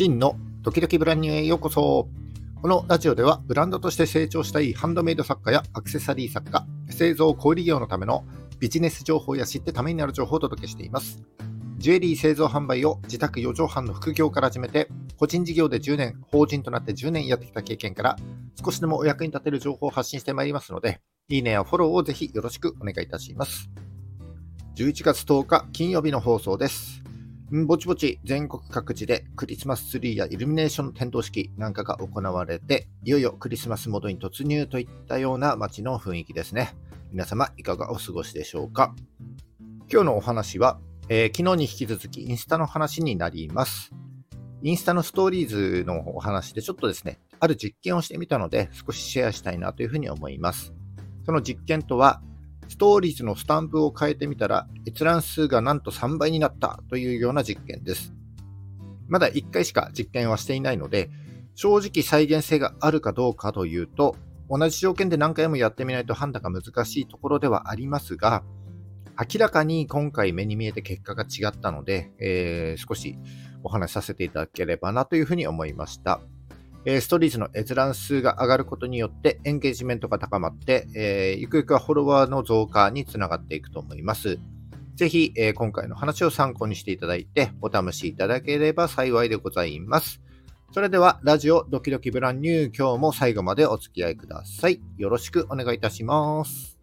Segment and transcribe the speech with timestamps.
[0.00, 2.08] 真のドキドキブランニューへようこそ。
[2.62, 8.24] このラジオではブランドとして成長したいハンドメイド作家やアクセサリー作家、製造小売業のための
[8.58, 11.22] ビジネス情報や知ってためになる情報をお届けしています。
[11.76, 14.88] ジュエリー製造販売を自宅4畳半の副業から始めて、
[15.18, 18.16] 個人事業で10年、法人となって10年やってきた経験から、
[18.64, 23.68] 少しでもお役に立てる情報を発信してまいりますので、いいねやフォローをぜひよろしくお願いいたします。
[24.76, 26.99] 11月10日金曜日の放送です。
[27.52, 36.76] ぼちぼち全国各地でクリスマスツリーやイルミネーション点灯式なんかが行われて、いよいよクリスマスモードに突入といったような街の雰囲気ですね。
[37.10, 38.94] 皆様いかがお過ごしでしょうか？
[39.92, 43.90] 今日のお話は、えー、昨日に引き続きインスタの話になります。
[44.62, 50.72] インスタのストーリーズのお話でちょっとですね、ある実験をしてみたので少しシェアしたいなというふうに思います。
[51.26, 52.22] その実験とは、
[52.70, 58.14] ストーリーズのスタンプを変えてみたら閲覧数がなんと3倍になったというような実験です。
[59.08, 61.10] まだ1回しか実験はしていないので、
[61.56, 64.14] 正直再現性があるかどうかというと、
[64.48, 68.44] 同じ条件で何回もやってみないと判断が難しいところではありますが、
[69.18, 73.18] 明らかに今回目に見えて結果が違ったので、えー、少し
[73.64, 76.20] お話しさせていただければなというふうに思いました。
[76.86, 84.38] ストーリーズの閲覧数が上がることによってエンゲージメントが高まって、えー、ゆくゆくはフォロワーの増加につながっていくと思います。
[84.96, 90.20] ぜひ、えー、今回の話を参考にしていただいてお試しいただければ幸いでございます。
[90.72, 94.80] それでは、ラジオドキドキブランニュー今日も最後までお付き合いください。
[94.98, 96.78] よろしくお願いいたします。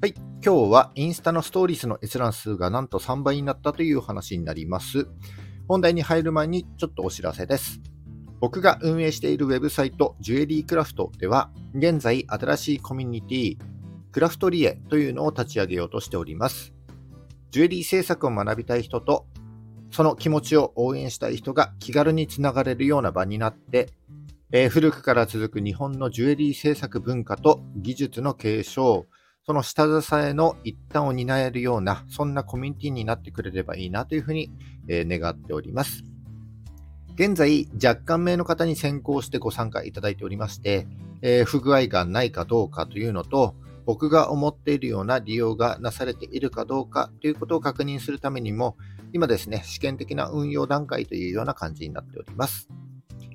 [0.00, 0.14] はい。
[0.44, 5.06] 今日はインスタのストーリーズの閲覧数がなんと3倍になったという話になります。
[5.72, 7.80] 本題に入る前にちょっとお知らせです。
[8.40, 13.56] 僕が運営しているウェブサイト、ジュエリークラフトでは、現在新しいコミュニティ、
[14.12, 16.74] クラフトリエというのを立ち上げようとしております。
[17.52, 19.24] ジュエリー制作を学びたい人と、
[19.90, 23.88] その気持ちを応援したい人が気軽につながれるような場になって、
[24.50, 29.06] えー、古くから続く日本のジュエリー制作文化と技術の継承、
[29.44, 34.50] その下支えの一端を担えるような、そんなコミュニティになってくれればいいなというふうに、
[34.88, 36.04] え願っております。
[37.14, 40.86] 現在、若干名の方に先行してご参加いただいておりまして、
[41.22, 43.54] えー、不具合がないかどうかというのと、
[43.84, 48.76] 僕が思っているような利用がなされているかどうかということを確認するためにも、
[49.12, 52.68] 今ですね、試験的な運用段階というような感じになっております。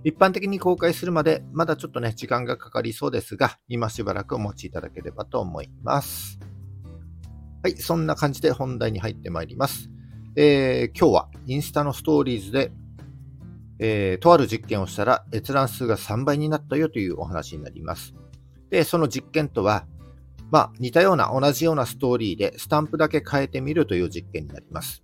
[0.08, 6.40] 一般的に公開するまでまだちょっとね、時間がかかりそうですが、今しばらくお待ちいただければと思います。
[7.62, 9.90] はい、そんな感じで本題に入ってまいります。
[10.38, 12.72] えー、今日はインスタのストーリーズで、
[13.80, 18.16] えー、とある実験をしたら閲覧数が3倍になったよというお話になります。
[18.70, 19.88] で、その実験とは、
[20.52, 25.04] まあ、似たような同じようなストーリーでスタンプだけ変えてみるという実験になります。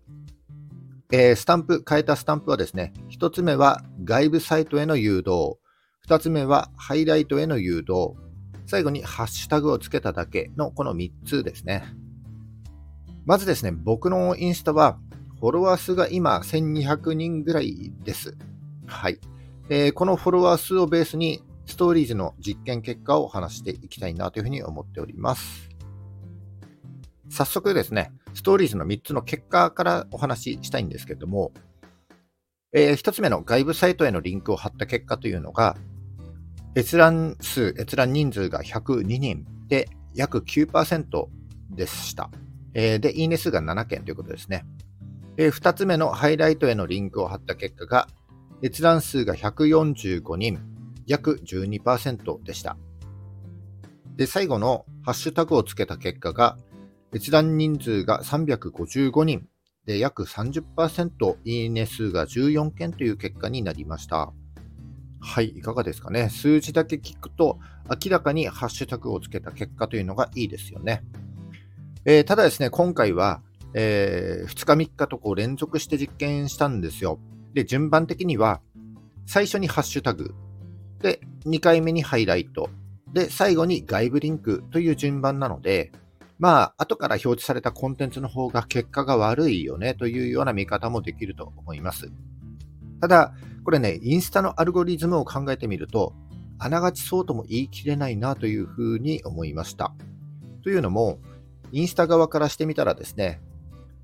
[1.15, 5.59] えー、スタンプ、変えたスタンプはですね、1つ目は外部サイトへの誘導、
[6.07, 8.15] 2つ目はハイライトへの誘導、
[8.65, 11.83] 最後にハッシュタグをつけただけのこの3つですね。
[13.25, 14.97] まずですね、僕のインスタは
[15.39, 18.35] フォロワー数が今1200人ぐらいです。
[18.87, 19.19] はい。
[19.69, 25.72] えー、このフォロワー数をベースにストーリーズの実験結果を話していきたいなというふうに思っております。
[27.33, 31.51] 早速ですね、ストーリーズの3つの結果からお話ししたいんですけれども、
[32.73, 35.75] えー、1つ目の外部サイトへのリンクを貼った結果というのが、
[36.75, 41.25] 閲覧数、閲覧人数が102人で約9%
[41.71, 42.29] でした。
[42.75, 44.63] えー、で、いいね数が7件ということですね。
[45.37, 48.07] えー、2つ目のハイライトへのリンクを貼った結果が、
[48.61, 50.59] 閲覧数が145人、
[51.07, 52.77] 約12%でした。
[54.17, 56.57] で、最後のハッシュタグをつけた結果が、
[57.15, 59.47] 閲覧人数が355人
[59.85, 64.33] で約30%、いいね数が14件という結果になりました。
[65.19, 66.29] はい、いかがですかね。
[66.29, 67.59] 数字だけ聞くと、
[67.89, 71.03] 明らかにハッシュタグをつけた結果というのがいいですよね。
[72.05, 73.41] えー、ただですね、今回は、
[73.73, 77.19] えー、2日3日とこう連続して実験したんですよ。
[77.53, 78.61] で、順番的には、
[79.25, 80.33] 最初にハッシュタグ、
[80.99, 82.69] で、2回目にハイライト、
[83.13, 85.91] で、最後に外部リンクという順番なので、
[86.43, 92.11] まあ、後から表示されたコンテンツの方が結果が悪いよねというような見方もできると思います。
[92.99, 96.13] ただ、これね、インスタのアルゴリズムを考えてみると、
[96.59, 99.93] あながちそうとも言い切れないなというふうに思いました。
[100.63, 101.17] というのも、
[101.71, 103.39] インスタ側からしてみたらですね、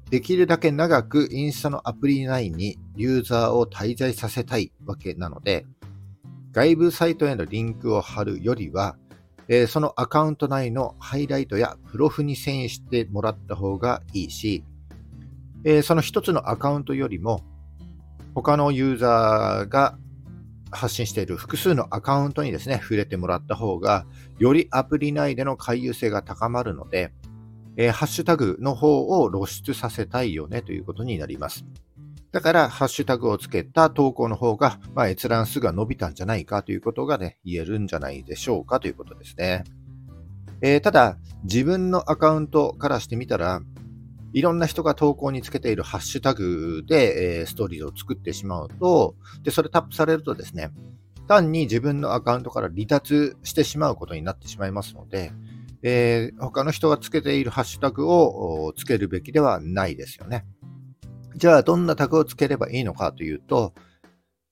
[0.10, 5.66] できるだけ長くインスタのアプリ内にユーザーを滞在させたいわけなので、
[6.54, 8.96] 外部サイトへのリンクを貼るよりは、
[9.50, 14.64] えー、そのアカウント内のハイライトやプロフに遷移してもらった方がいいし、
[15.64, 17.42] えー、その一つのアカウントよりも、
[18.36, 19.98] 他のユーザーが
[20.72, 24.06] 発信している複数のアカウントにですね、触れてもらった方が、
[24.38, 27.12] よりアプリ内での回遊性が高まるので、
[27.76, 31.66] えー、ハッシュタグの方を露出させたいよねということになります。
[32.32, 39.64] だから、ハッシュタグをつけた投稿の方が、まあ、閲覧数が伸びたんじゃないかということがね、言えるんじゃないでしょうかということですね。
[40.62, 43.62] えー、ただ、自分のアカウントからしてみたら、
[44.34, 50.70] いろんな人が投稿につけているハッシュタグで、えー、ストーリーを作ってしまうと、で、それタップされるとですね、
[51.28, 55.32] 単に自分のアカウントから離脱してしまうことになってしまいますので、
[55.82, 60.46] えー、他の人がつけているハッシュタグをつけるべきではないですよね。
[61.36, 63.74] じゃあ、どんなタグをつければいいのかというと、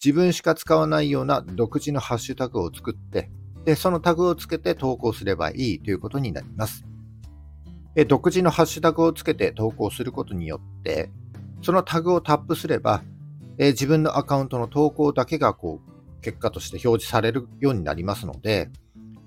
[0.04, 3.30] 自分しか使わないような独自のハッシュタグを作って、
[3.66, 6.86] で、そのタグをつけて投稿すればいいということになります。
[7.96, 11.10] え独自のハッシュタグをつけて投稿することによって、
[11.64, 13.02] そのタグをタップすれば、
[13.58, 18.70] え自分のアカウントの投稿だけがこう結果として表示されるようになりますので、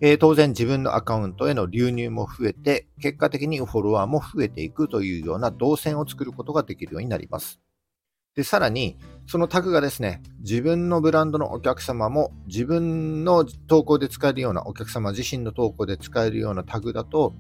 [0.03, 7.61] え当然自分のアカウントへの流入も増えて、結果的にフォロワーも増えていくというような動線を作ることができるようになります。
[8.35, 17.35] で、さらに、そのタグがですね、自分のブランドのお客様も自分の投稿で使えるような、お客様自身の投稿で使えるようなタグだと、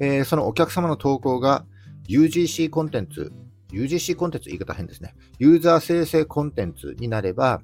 [0.00, 1.64] えー、そのお客様の投稿が
[2.08, 3.32] UGC コンテンツ、
[3.72, 5.14] UGC コンテンツ言い方変ですね。
[5.38, 7.60] ユーザー生成コンテンツになれば、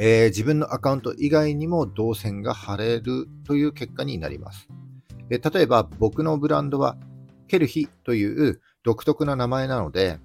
[0.00, 4.68] えー、自分のアカウント以外にも動線が貼れるという結果になります。
[5.28, 6.96] えー、例えば僕のブランドは
[7.48, 10.20] ケルヒという独特な名前なので、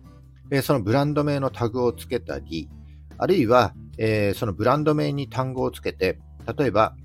[0.52, 2.70] えー、そのブランド名のタグをつけたり、
[3.18, 6.20] あるいは、えそのブランド名に単語をつけて、
[6.58, 6.96] 例えば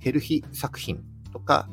[0.00, 1.68] ケルヒ作品とか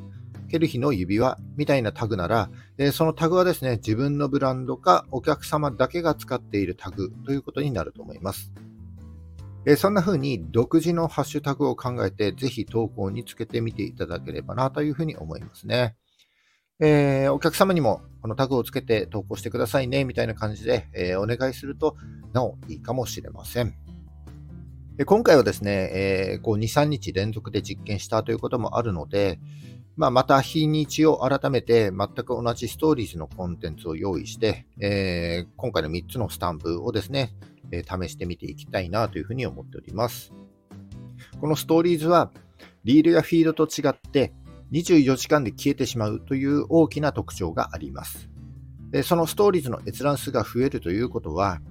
[0.49, 8.51] ケルヒの指輪みたいなタグなら、えそのタグはですね、自分のブランドかお客様だけが使っているタグということになると思います。
[9.65, 15.95] えそんな風に独自のハッシュタグを考えて、ぜひ投稿につけてみていただければなというふうに思いますね。
[16.79, 21.97] えー、お客様にもこのタグをつけて投稿してくださいねみたいな感じで、えー、お願いすると
[22.31, 23.75] なおいいかもしれません。
[25.05, 29.39] 今回はですね、えー、こう2、3日連続で実験したということもあるので、
[29.95, 37.33] まあ、また日にちを改めて全く同じストーリーズのコンテンツを用意して、えー、今回の3つのスタンプをですね、
[37.71, 40.33] え、試してみていきたいなというふうに思っております。
[41.39, 42.31] このストーリーズは
[42.83, 44.33] リールやフィードと違って
[44.71, 48.29] 24時間で消えてしまうという大きな特徴があります。
[49.03, 51.61] そのストーリーズの閲覧数が増えるということは、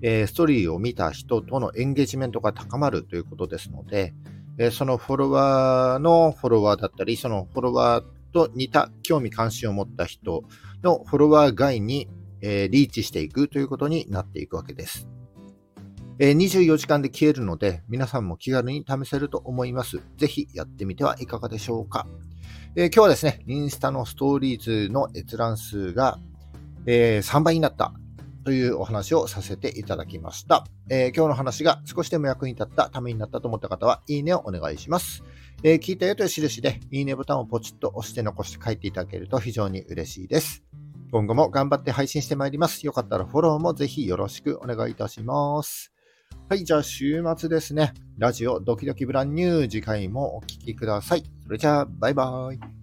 [0.00, 4.14] え、ストーリーを見た人とのエンゲージメントが高まるということですので、
[4.58, 10.44] えそのフォロワーのフォロワーだったり、そのフォロワーと似た興味関心を持った人
[10.82, 12.08] のフォロワー外に、
[12.40, 15.08] えリーチしていくということになっていくわけです。
[16.20, 20.00] え24時間で消えるので、皆さんも気軽に試せると思います。
[20.16, 22.06] ぜひやってみてはいかがでしょうか。
[22.74, 26.18] え今日はですね、インスタのストーリーズの閲覧数が、
[26.86, 27.92] え3倍になった
[28.48, 30.64] というお話をさせていただきました。
[30.88, 35.22] えー、今日の話が少しでも役に立ったためになったと思った方は、いいねをお願いします。
[35.62, 40.64] えー、聞いたよという印で、いいねボタンをポチッと押して残して書いていただけると非常に嬉しいです。
[41.12, 42.86] 今後も頑張って配信してまいります。
[42.86, 45.92] よかったらフォローもぜひよろしくお願いいたします。
[46.48, 47.92] はい、じゃあ週末ですね。
[48.16, 51.24] ラジオドキドキブランニュー次回もお聴きください。
[51.44, 52.77] それじゃあ、バイバーイ。